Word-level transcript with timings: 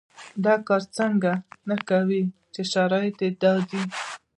دا 0.43 0.53
کار 0.67 0.81
ځکه 0.95 1.31
نه 1.67 1.75
کوي 1.89 2.21
چې 2.53 2.61
شرط 2.71 3.17
دا 3.43 3.53
دی. 3.67 3.81